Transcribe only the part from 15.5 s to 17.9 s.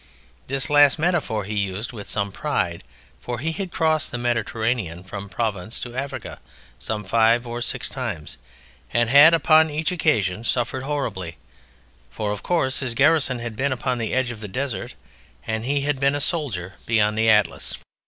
he had been a soldier beyond the Atlas.